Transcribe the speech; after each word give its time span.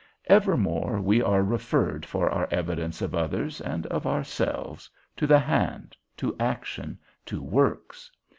Evermore 0.25 0.99
we 0.99 1.21
are 1.21 1.43
referred 1.43 2.07
for 2.07 2.27
our 2.27 2.47
evidence 2.49 3.03
of 3.03 3.13
others, 3.13 3.61
and 3.61 3.85
of 3.85 4.07
ourselves, 4.07 4.89
to 5.17 5.27
the 5.27 5.37
hand, 5.37 5.95
to 6.17 6.35
action, 6.39 6.97
to 7.27 7.39
works. 7.39 8.09